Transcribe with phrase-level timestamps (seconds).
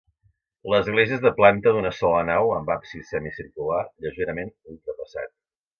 [0.73, 5.37] L'església és de planta d'una sola nau amb absis semicircular, lleugerament ultrapassat.